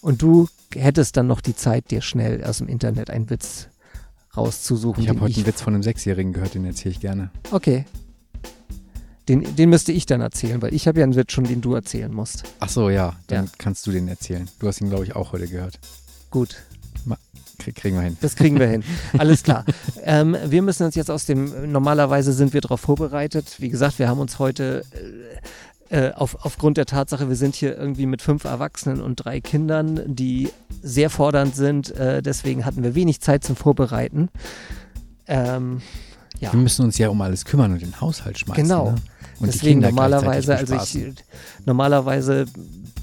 [0.00, 3.68] Und du hättest dann noch die Zeit, dir schnell aus dem Internet einen Witz
[4.38, 5.02] rauszusuchen.
[5.02, 7.30] Ich habe heute einen Witz von einem Sechsjährigen gehört, den erzähle ich gerne.
[7.50, 7.84] Okay.
[9.28, 11.74] Den, den müsste ich dann erzählen, weil ich habe ja einen Witz schon, den du
[11.74, 12.44] erzählen musst.
[12.60, 13.50] Ach so, ja, dann Ja.
[13.58, 14.48] kannst du den erzählen.
[14.58, 15.78] Du hast ihn, glaube ich, auch heute gehört.
[16.30, 16.56] Gut,
[17.58, 18.16] Krieg, kriegen wir hin.
[18.20, 18.84] das kriegen wir hin.
[19.18, 19.64] Alles klar.
[20.04, 23.56] Ähm, wir müssen uns jetzt aus dem, normalerweise sind wir darauf vorbereitet.
[23.58, 24.84] Wie gesagt, wir haben uns heute
[25.90, 30.02] äh, auf, aufgrund der Tatsache, wir sind hier irgendwie mit fünf Erwachsenen und drei Kindern,
[30.06, 30.50] die
[30.82, 31.90] sehr fordernd sind.
[31.96, 34.28] Äh, deswegen hatten wir wenig Zeit zum Vorbereiten.
[35.26, 35.80] Ähm,
[36.40, 36.52] ja.
[36.52, 38.62] Wir müssen uns ja um alles kümmern und den Haushalt schmeißen.
[38.62, 38.90] Genau.
[38.92, 38.96] Ne?
[39.40, 41.14] Und Deswegen normalerweise, also ich,
[41.64, 42.46] normalerweise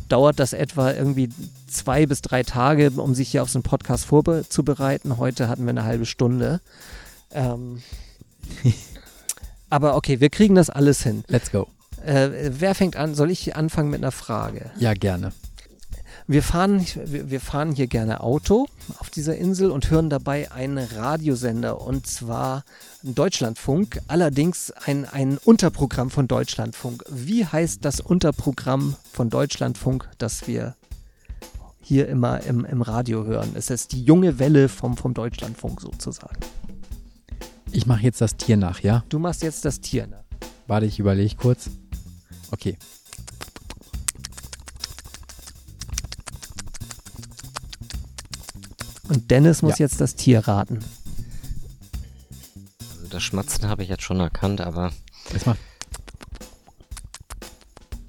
[0.09, 1.29] dauert das etwa irgendwie
[1.67, 5.17] zwei bis drei Tage, um sich hier auf so einen Podcast vorzubereiten.
[5.17, 6.61] Heute hatten wir eine halbe Stunde.
[7.31, 7.81] Ähm,
[9.69, 11.23] aber okay, wir kriegen das alles hin.
[11.27, 11.67] Let's go.
[12.05, 13.15] Äh, wer fängt an?
[13.15, 14.69] Soll ich anfangen mit einer Frage?
[14.77, 15.31] Ja, gerne.
[16.27, 18.65] Wir fahren, wir fahren hier gerne Auto
[18.97, 22.63] auf dieser Insel und hören dabei einen Radiosender und zwar
[23.03, 27.03] Deutschlandfunk, allerdings ein, ein Unterprogramm von Deutschlandfunk.
[27.09, 30.75] Wie heißt das Unterprogramm von Deutschlandfunk, das wir
[31.79, 33.51] hier immer im, im Radio hören?
[33.53, 36.39] Es ist die junge Welle vom, vom Deutschlandfunk sozusagen.
[37.71, 39.03] Ich mache jetzt das Tier nach, ja?
[39.09, 40.07] Du machst jetzt das Tier.
[40.07, 40.23] Ne?
[40.65, 41.69] Warte, ich überlege kurz.
[42.51, 42.77] Okay.
[49.07, 49.85] Und Dennis muss Ja.
[49.85, 50.79] jetzt das Tier raten.
[52.97, 54.91] Also das Schmatzen habe ich jetzt schon erkannt, aber
[55.31, 55.57] Erstmal.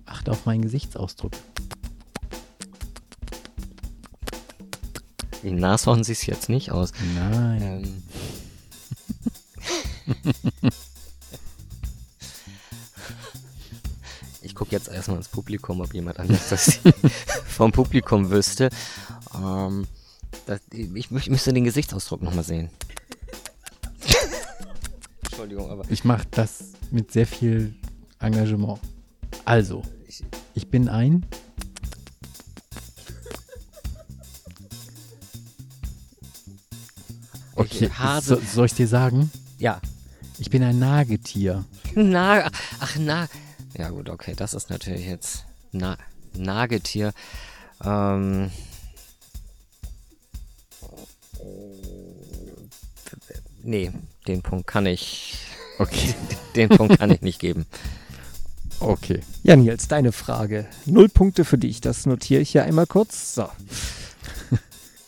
[0.06, 1.32] Achte auf meinen Gesichtsausdruck.
[5.42, 6.90] wie Nashorn sieht es jetzt nicht aus.
[7.14, 8.02] Nein.
[10.06, 10.72] Ähm.
[14.66, 16.78] gucke jetzt erstmal ins Publikum, ob jemand anders das
[17.46, 18.68] vom Publikum wüsste.
[19.34, 19.86] Ähm,
[20.46, 22.70] das, ich, mü- müsste den Gesichtsausdruck nochmal sehen.
[25.24, 27.74] Entschuldigung, aber Ich mache das mit sehr viel
[28.18, 28.80] Engagement.
[29.44, 29.82] Also,
[30.54, 31.24] ich bin ein.
[37.54, 38.36] Okay, Hase.
[38.36, 39.30] so, soll ich dir sagen?
[39.58, 39.80] ja.
[40.38, 41.64] Ich bin ein Nagetier.
[41.94, 43.26] Na, ach, na.
[43.76, 45.98] Ja, gut, okay, das ist natürlich jetzt na,
[46.34, 47.12] Nagetier.
[47.84, 48.50] Ähm.
[53.62, 53.90] Nee,
[54.26, 55.38] den Punkt kann ich.
[55.78, 56.14] Okay.
[56.54, 57.66] Den Punkt kann ich nicht geben.
[58.80, 59.20] Okay.
[59.42, 60.66] Ja, Nils, deine Frage.
[60.86, 61.82] Null Punkte für dich.
[61.82, 63.34] Das notiere ich hier einmal kurz.
[63.34, 63.46] So.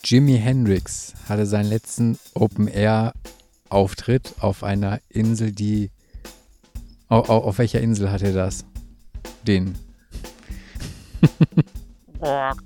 [0.04, 5.90] Jimi Hendrix hatte seinen letzten Open-Air-Auftritt auf einer Insel, die.
[7.08, 8.64] Auf, auf, auf welcher Insel hat er das?
[9.46, 9.74] Den.
[12.20, 12.56] Das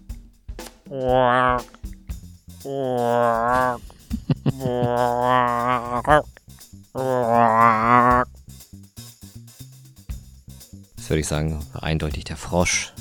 [11.09, 12.93] würde ich sagen, eindeutig der Frosch.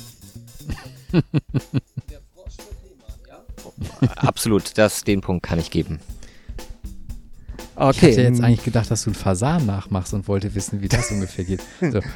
[4.16, 6.00] Absolut, das, den Punkt kann ich geben.
[7.88, 8.10] Okay.
[8.10, 11.10] Ich hätte jetzt eigentlich gedacht, dass du einen Fasan nachmachst und wollte wissen, wie das
[11.10, 11.60] ungefähr geht.
[11.80, 12.00] So.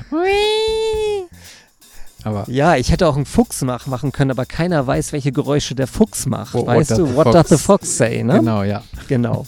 [2.25, 5.75] Aber Ja, ich hätte auch einen Fuchs mach, machen können, aber keiner weiß, welche Geräusche
[5.77, 6.55] der Fuchs macht.
[6.55, 8.39] What- weißt du, what does the fox- say, ne?
[8.39, 8.83] genau, ja.
[9.07, 9.45] Genau.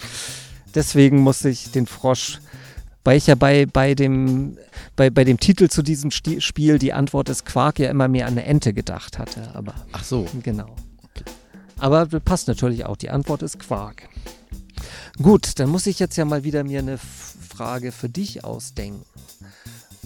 [0.74, 2.40] Deswegen musste ich den Frosch,
[3.04, 4.56] weil ich ja bei, bei, dem,
[4.96, 8.26] bei, bei dem Titel zu diesem Sti Spiel die Antwort ist Quark ja immer mehr
[8.26, 9.50] an eine Ente gedacht hatte.
[9.54, 10.26] Aber Ach so.
[10.42, 10.74] genau.
[11.78, 12.96] Aber passt natürlich auch.
[12.96, 14.08] Die Antwort ist Quark.
[15.20, 19.04] Gut, dann muss ich jetzt ja mal wieder mir eine Frage für dich ausdenken.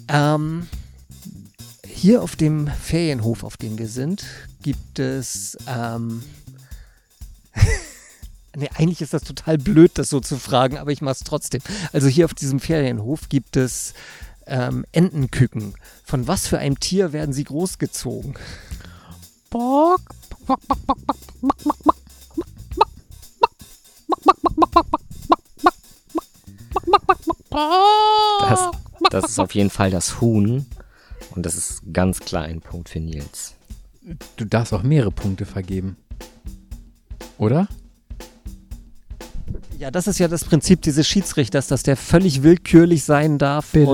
[0.08, 0.68] Ähm,
[1.86, 4.24] hier auf dem Ferienhof, auf dem wir sind,
[4.62, 5.56] gibt es.
[5.66, 6.22] Ähm,
[8.56, 11.62] nee, eigentlich ist das total blöd, das so zu fragen, aber ich mache es trotzdem.
[11.92, 13.94] Also hier auf diesem Ferienhof gibt es
[14.46, 15.74] ähm, Entenküken.
[16.04, 18.34] Von was für einem Tier werden sie großgezogen?
[27.50, 28.70] Das,
[29.10, 30.66] das ist auf jeden Fall das Huhn.
[31.34, 33.54] Und das ist ganz klar ein Punkt für Nils.
[34.36, 35.96] Du darfst auch mehrere Punkte vergeben.
[37.38, 37.68] Oder?
[39.84, 43.72] Ja, das ist ja das Prinzip dieses Schiedsrichters, dass der völlig willkürlich sein darf.
[43.72, 43.90] Bitte.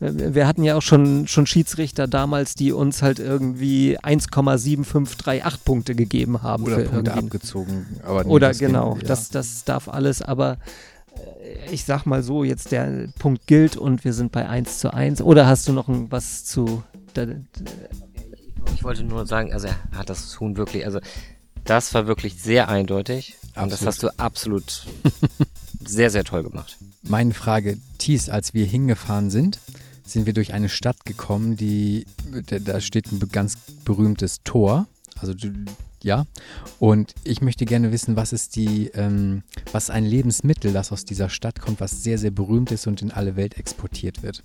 [0.00, 5.58] Und äh, wir hatten ja auch schon, schon Schiedsrichter damals, die uns halt irgendwie 1,7538
[5.64, 6.64] Punkte gegeben haben.
[6.64, 7.86] Oder für Punkte irgendwie- abgezogen.
[8.02, 9.08] Aber nee, Oder das genau, geht- ja.
[9.08, 10.58] das, das darf alles, aber
[11.14, 14.92] äh, ich sag mal so, jetzt der Punkt gilt und wir sind bei 1 zu
[14.92, 15.22] 1.
[15.22, 16.82] Oder hast du noch ein, was zu.
[17.14, 17.24] Da,
[18.74, 20.98] Ich wollte nur sagen, also er hat das Huhn wirklich, also
[21.70, 23.36] das war wirklich sehr eindeutig.
[23.54, 23.86] Und das Absolut.
[23.86, 24.86] hast du absolut
[25.86, 26.76] sehr, sehr toll gemacht.
[27.02, 29.60] Meine Frage, Thies, als wir hingefahren sind,
[30.04, 32.06] sind wir durch eine Stadt gekommen, die,
[32.46, 34.88] da- steht ein ganz berühmtes Tor.
[35.20, 35.32] Also,
[36.02, 36.26] ja.
[36.80, 41.04] Und ich möchte gerne wissen, was ist die, ähm, was ist ein Lebensmittel, das aus
[41.04, 44.42] dieser Stadt kommt, was sehr, sehr berühmt ist und in alle Welt exportiert wird?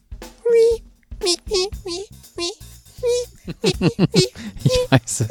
[4.63, 5.28] Ich weiß es.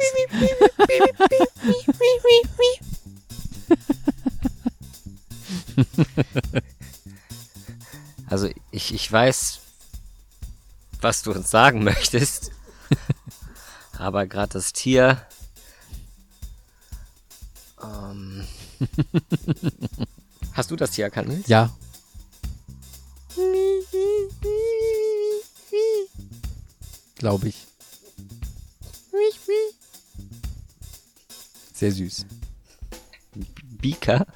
[8.27, 9.59] Also ich, ich weiß,
[11.01, 12.51] was du uns sagen möchtest.
[13.97, 15.25] Aber gerade das Tier.
[17.81, 18.45] Ähm,
[20.53, 21.47] hast du das Tier erkannt?
[21.47, 21.75] Ja.
[27.25, 27.65] Glaube ich.
[31.73, 32.23] Sehr süß.
[33.81, 34.27] Bika?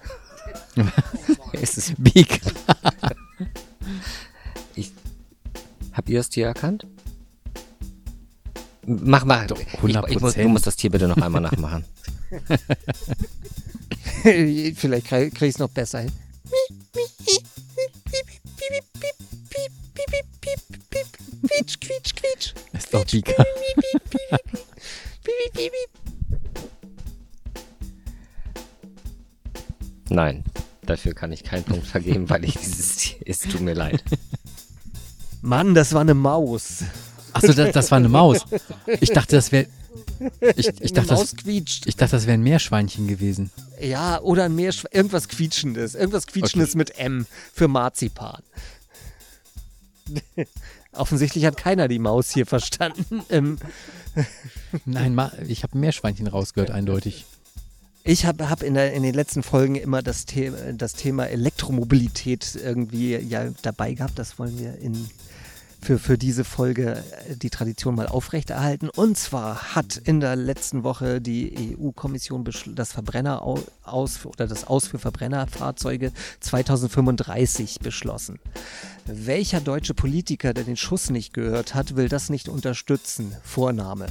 [1.52, 2.42] ist es Beak.
[4.74, 4.92] Ich,
[5.94, 6.88] habt ihr das Tier erkannt?
[8.88, 9.46] Mach mal.
[9.52, 10.48] Ich, ich muss, du 100%.
[10.48, 11.86] musst das Tier bitte noch einmal nachmachen.
[14.74, 16.12] Vielleicht krieg krieg ich es noch besser hin.
[21.60, 22.54] Quietsch, quietsch, quietsch.
[22.90, 23.46] Ist doch Beaker.
[30.10, 30.44] Nein,
[30.88, 33.20] dafür kann ich keinen Punkt vergeben, weil ich dieses Tier.
[33.28, 34.04] Es tut mir leid.
[35.44, 36.84] Mann, das war eine Maus.
[37.34, 38.40] Achso, das, das war eine Maus.
[39.00, 39.68] Ich dachte, das wäre.
[40.56, 41.86] Ich, ich, dachte, das, quietscht.
[41.86, 43.52] ich dachte, das wäre ein Meerschweinchen gewesen.
[43.80, 45.94] Ja, oder ein Meerschw irgendwas Quietschendes.
[45.94, 48.42] Irgendwas Quietschendes mit M für Marzipan.
[50.92, 53.24] Offensichtlich hat keiner die Maus hier verstanden.
[53.30, 53.58] Ähm,
[54.86, 57.26] Nein, ich habe ein Meerschweinchen rausgehört, eindeutig.
[58.04, 63.16] ich habe hab in, in den letzten Folgen immer das, The das Thema Elektromobilität irgendwie
[63.18, 64.18] ja dabei gehabt.
[64.18, 65.10] Das wollen wir in,
[65.82, 68.90] für, für diese Folge äh, die Tradition mal aufrechterhalten.
[68.90, 74.66] Und zwar hat in der letzten Woche die EU-Kommission das Verbrenner au- aus oder das
[74.66, 76.12] Aus für Verbrennerfahrzeuge
[76.42, 78.40] 2035 beschlossen.
[79.06, 83.36] Welcher deutsche Politiker, der den Schuss nicht gehört hat, will das nicht unterstützen?
[83.44, 84.08] Vorname.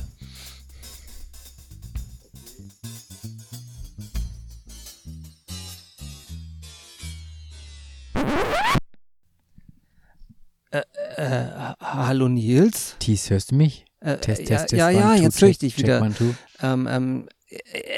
[10.70, 10.82] Äh,
[11.16, 12.96] äh, hallo Nils.
[12.98, 13.86] Thies, hörst du mich?
[14.00, 14.72] Äh, Test, ja, Test, Test.
[14.72, 16.02] ja, one, ja, two, jetzt höre ich dich wieder.
[16.02, 16.14] one.
[16.60, 17.28] Ähm, ähm,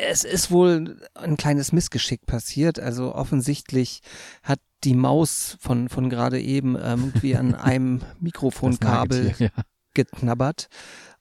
[0.09, 2.79] es ist wohl ein kleines Missgeschick passiert.
[2.79, 4.03] Also offensichtlich
[4.45, 9.49] hat die Maus von, von gerade eben ähm, irgendwie an einem Mikrofonkabel ja.
[9.95, 10.69] geknabbert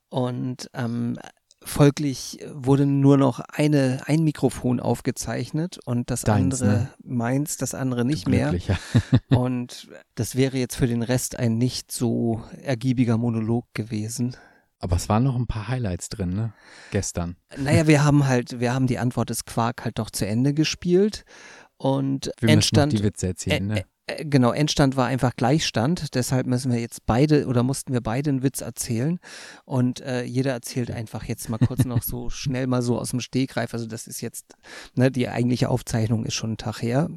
[0.10, 1.18] und ähm,
[1.64, 6.90] folglich wurde nur noch eine, ein Mikrofon aufgezeichnet und das Deins, andere ne?
[7.04, 8.54] meins, das andere nicht mehr.
[9.30, 14.36] Und das wäre jetzt für den Rest ein nicht so ergiebiger Monolog gewesen.
[14.80, 16.54] Aber es waren noch ein paar Highlights drin, ne?
[16.92, 17.36] Gestern.
[17.58, 21.26] Naja, wir haben halt, wir haben die Antwort des Quark halt doch zu Ende gespielt
[21.78, 23.86] und Wir Endstand, die Witze erzählen, ne?
[24.18, 28.30] Äh, genau, Endstand war einfach Gleichstand, deshalb müssen wir jetzt beide oder mussten wir beide
[28.30, 29.20] einen Witz erzählen
[29.66, 33.20] und äh, jeder erzählt einfach jetzt mal kurz noch so schnell mal so aus dem
[33.22, 34.56] Stegreif, also das ist jetzt,
[34.96, 37.10] ne, die eigentliche Aufzeichnung ist schon einen Tag her.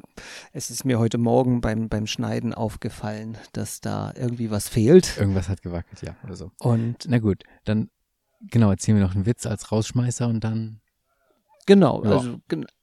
[0.51, 5.49] Es ist mir heute Morgen beim, beim Schneiden aufgefallen, dass da irgendwie was fehlt Irgendwas
[5.49, 6.51] hat gewackelt, ja, oder so.
[6.59, 7.89] und Na gut, dann,
[8.41, 10.79] genau, erzählen wir noch einen Witz als Rausschmeißer und dann,
[11.65, 12.11] Genau, Ja.
[12.11, 12.39] also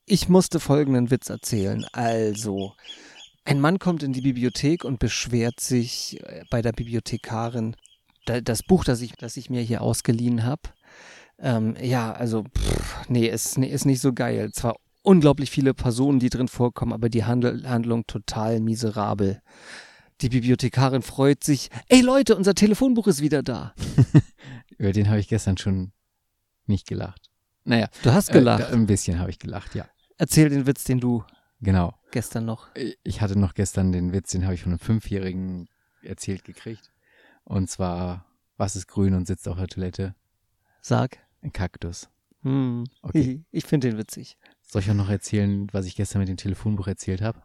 [0.06, 1.84] ich musste folgenden Witz erzählen.
[1.92, 2.72] Also,
[3.44, 7.76] ein Mann kommt in die Bibliothek und beschwert sich äh, bei der Bibliothekarin,
[8.26, 10.62] da, das Buch, das ich, das ich mir hier ausgeliehen habe.
[11.38, 14.50] Ähm, ja, also, pff, nee, ist, nee, ist nicht so geil.
[14.52, 19.40] Zwar unglaublich viele Personen, die drin vorkommen, aber die Handel Handlung total miserabel.
[20.20, 21.70] Die Bibliothekarin freut sich.
[21.88, 23.74] Ey Leute, unser Telefonbuch ist wieder da.
[24.78, 25.92] über den habe ich gestern schon
[26.66, 27.30] nicht gelacht.
[27.64, 28.64] Naja, Du hast äh, gelacht.
[28.64, 29.86] da, ein bisschen habe ich gelacht, ja.
[30.18, 31.24] Erzähl den Witz, den du
[31.62, 31.94] Genau.
[32.10, 32.68] Gestern noch.
[33.02, 35.68] Ich hatte noch gestern den Witz, den habe ich von einem Fünfjährigen
[36.02, 36.90] erzählt gekriegt.
[37.44, 40.14] Und zwar, was ist grün und sitzt auf der Toilette?
[40.80, 41.18] Sag.
[41.42, 42.08] Ein Kaktus.
[42.42, 42.84] Hm.
[43.02, 43.44] Okay.
[43.50, 44.36] Ich finde den witzig.
[44.62, 47.42] Soll ich auch noch erzählen, was ich gestern mit dem Telefonbuch erzählt habe?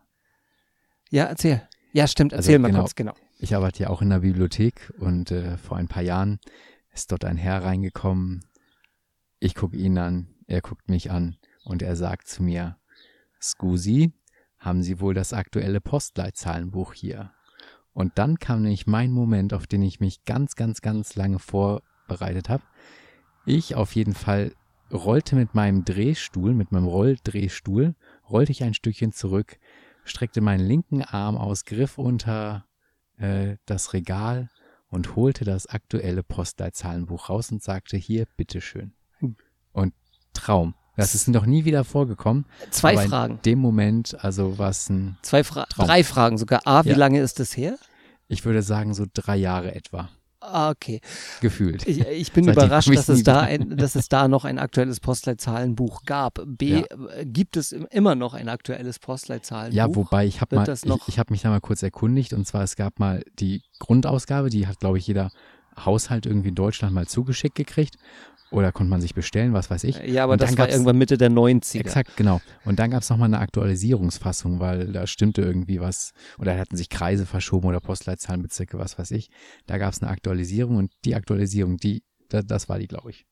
[1.10, 1.68] Ja, erzähl.
[1.92, 2.82] Ja, stimmt, Also, erzähl mal genau.
[2.82, 3.14] kurz, genau.
[3.40, 6.40] Ich arbeite ja auch in der Bibliothek und äh, vor ein paar Jahren
[6.94, 8.46] ist dort ein Herr reingekommen.
[9.40, 12.78] Ich gucke ihn an, er guckt mich an und er sagt zu mir,
[13.42, 14.14] Scusi,
[14.66, 17.32] haben Sie wohl das aktuelle Postleitzahlenbuch hier?
[17.94, 22.50] Und dann kam nämlich mein Moment, auf den ich mich ganz, ganz, ganz lange vorbereitet
[22.50, 22.64] habe.
[23.46, 24.54] Ich auf jeden Fall
[24.92, 27.96] rollte mit meinem Drehstuhl, mit meinem Rolldrehstuhl,
[28.30, 29.60] rollte ich ein Stückchen zurück,
[30.04, 32.66] streckte meinen linken Arm aus, griff unter
[33.18, 34.50] äh, das Regal
[34.90, 38.94] und holte das aktuelle Postleitzahlenbuch raus und sagte, hier, bitteschön.
[39.72, 39.94] Und
[40.34, 40.76] Traum.
[40.96, 42.46] Das ist noch nie wieder vorgekommen.
[42.72, 43.36] Zwei Fragen.
[43.36, 45.88] In dem Moment, also was ein, Zwei Fra Traum.
[45.88, 46.62] drei Fragen sogar.
[46.66, 46.98] A, wie Ja.
[46.98, 47.78] lange ist das her?
[48.28, 50.10] ich würde sagen, so drei Jahre etwa.
[50.40, 51.02] Ah, okay.
[51.42, 51.88] gefühlt.
[51.88, 55.00] Ich, ich bin überrascht, hab dass es, da ein, dass es da noch ein aktuelles
[55.00, 56.40] Postleitzahlenbuch gab.
[56.46, 59.76] B, äh, gibt es im- immer noch ein aktuelles Postleitzahlenbuch?
[59.76, 62.76] Ja, wobei ich habe ich, ich habe mich da mal kurz erkundigt und zwar es
[62.76, 65.32] gab mal die Grundausgabe, die hat glaube ich jeder
[65.84, 67.96] Haushalt irgendwie in Deutschland mal zugeschickt gekriegt
[68.56, 69.98] oder konnte man sich bestellen, was weiß ich.
[69.98, 71.80] Ja, aber Und das war irgendwann Mitte der 90er.
[71.80, 72.42] Exakt, genau.
[72.64, 76.78] Und dann gab es nochmal eine Aktualisierungsfassung, weil da stimmte irgendwie was, oder da hatten
[76.78, 79.30] sich Kreise verschoben oder Postleitzahlenbezirke, was weiß ich.
[79.66, 83.26] Da gab es eine Aktualisierung und die Aktualisierung, die, da, das war die, glaube ich.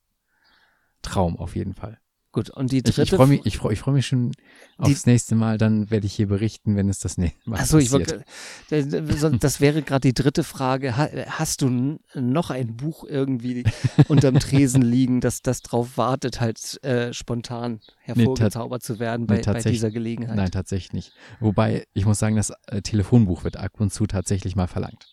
[1.02, 2.00] Traum auf jeden Fall.
[2.34, 3.04] Gut, und die Ich, dritte.
[3.04, 4.38] ich freue mich, ich freu, ich freu mich schon Die-
[4.80, 7.92] aufs nächste Mal, dann werde ich hier berichten, wenn es das nächste Mal Achso, ich
[7.92, 8.26] wollte,
[8.70, 10.98] das- wäre gerade die dritte Frage.
[10.98, 13.64] Ha- Hast du noch ein Buch irgendwie
[14.08, 19.42] unterm Tresen liegen, das, das drauf wartet, halt äh, spontan hervorgezaubert zu werden bei, nee,
[19.46, 20.36] bei dieser Gelegenheit?
[20.36, 21.12] Nein, tatsächlich nicht.
[21.40, 25.06] Wobei, ich muss sagen, das äh, Telefonbuch wird ab und zu tatsächlich mal verlangt.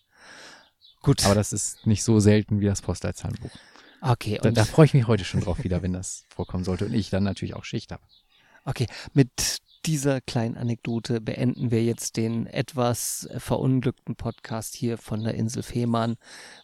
[1.02, 3.50] Gut, Aber das ist nicht so selten wie das Postleitzahlenbuch.
[4.00, 6.86] Okay, Da, und, da freue ich mich heute schon drauf wieder, wenn das vorkommen sollte
[6.86, 8.02] und ich dann natürlich auch Schicht habe.
[8.64, 8.86] Okay.
[9.12, 15.34] Mit dieser kleinen Anekdote beenden wir jetzt den etwas äh, verunglückten Podcast hier von der
[15.34, 16.16] Insel Fehmarn.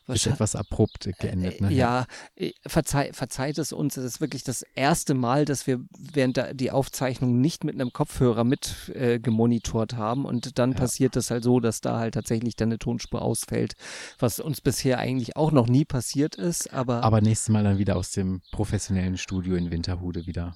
[0.07, 1.69] Ist etwas abrupt geendet, ne?
[1.71, 3.97] Äh, Ja, äh, verzeih, verzeiht es uns.
[3.97, 7.91] Es ist wirklich das erste Mal, dass wir während der, die Aufzeichnung nicht mit einem
[7.91, 10.27] Kopfhörer mit äh, gemonitort haben.
[10.27, 10.79] Und dann Ja.
[10.79, 13.77] passiert es halt so, dass da halt tatsächlich dann eine Tonspur ausfällt,
[14.19, 16.71] was uns bisher eigentlich auch noch nie passiert ist.
[16.71, 20.55] Aber, Aber nächstes Mal dann wieder aus dem professionellen Studio in Winterhude wieder.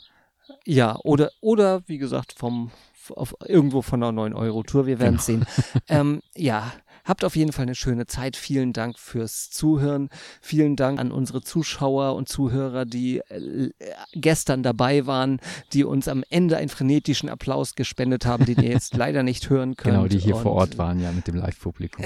[0.66, 2.70] Ja, oder, oder wie gesagt, vom
[3.16, 4.86] auf, irgendwo von einer 9-Euro-Tour.
[4.86, 5.44] Wir werden es Genau.
[5.44, 5.82] sehen.
[5.88, 6.72] ähm, ja.
[7.02, 8.36] Habt auf jeden Fall eine schöne Zeit.
[8.36, 10.10] Vielen Dank fürs Zuhören.
[10.40, 13.70] Vielen Dank an unsere Zuschauer und Zuhörer, die äh,
[14.12, 15.40] gestern dabei waren,
[15.72, 19.76] die uns am Ende einen frenetischen Applaus gespendet haben, den ihr jetzt leider nicht hören
[19.76, 19.96] könnt.
[19.96, 22.04] Genau, die hier vor Und, Ort waren, ja, mit dem Live-Publikum.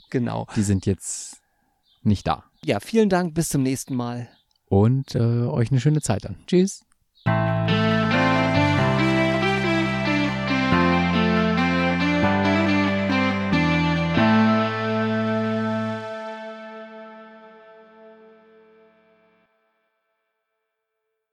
[0.10, 0.46] genau.
[0.54, 1.40] Die sind jetzt
[2.02, 2.44] nicht da.
[2.64, 3.34] Ja, vielen Dank.
[3.34, 4.28] Bis zum nächsten Mal.
[4.66, 6.36] Und äh, euch eine schöne Zeit dann.
[6.46, 6.84] Tschüss.